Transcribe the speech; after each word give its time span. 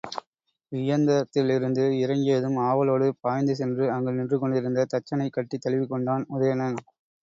இயந்திரத்திலிருந்து 0.71 1.83
இறங்கியதும் 1.99 2.57
ஆவலோடு 2.63 3.13
பாய்ந்து 3.21 3.55
சென்று 3.55 3.91
அங்கு 3.91 4.13
நின்று 4.13 4.39
கொண்டிருந்த 4.39 4.87
தச்சனைக் 4.93 5.33
கட்டித் 5.33 5.61
தழுவிக் 5.61 5.89
கொண்டான் 5.89 6.25
உதயணன். 6.29 6.79